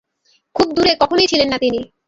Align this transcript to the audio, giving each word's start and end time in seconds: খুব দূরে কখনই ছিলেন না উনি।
খুব 0.55 0.67
দূরে 0.73 0.91
কখনই 1.01 1.27
ছিলেন 1.27 1.47
না 1.49 1.57
উনি। 1.61 1.81